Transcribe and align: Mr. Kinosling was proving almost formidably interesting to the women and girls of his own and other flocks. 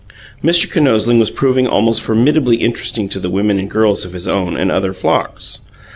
Mr. 0.43 0.67
Kinosling 0.67 1.19
was 1.19 1.29
proving 1.29 1.67
almost 1.67 2.01
formidably 2.01 2.55
interesting 2.57 3.07
to 3.07 3.19
the 3.19 3.29
women 3.29 3.59
and 3.59 3.69
girls 3.69 4.03
of 4.03 4.13
his 4.13 4.27
own 4.27 4.57
and 4.57 4.71
other 4.71 4.93
flocks. 4.93 5.59